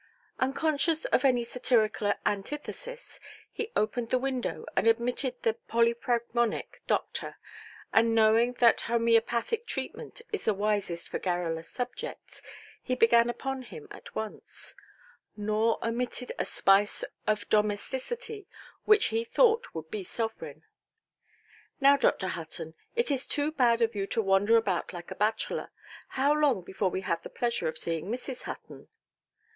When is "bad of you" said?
23.51-24.07